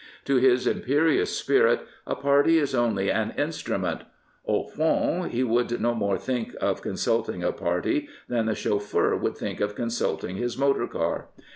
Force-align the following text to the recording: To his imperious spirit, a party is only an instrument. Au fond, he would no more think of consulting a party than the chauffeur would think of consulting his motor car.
To 0.25 0.37
his 0.37 0.65
imperious 0.65 1.37
spirit, 1.37 1.81
a 2.07 2.15
party 2.15 2.57
is 2.57 2.73
only 2.73 3.11
an 3.11 3.35
instrument. 3.37 4.01
Au 4.47 4.63
fond, 4.63 5.31
he 5.31 5.43
would 5.43 5.79
no 5.79 5.93
more 5.93 6.17
think 6.17 6.55
of 6.59 6.81
consulting 6.81 7.43
a 7.43 7.51
party 7.51 8.09
than 8.27 8.47
the 8.47 8.55
chauffeur 8.55 9.15
would 9.15 9.37
think 9.37 9.59
of 9.61 9.75
consulting 9.75 10.37
his 10.37 10.57
motor 10.57 10.87
car. 10.87 11.27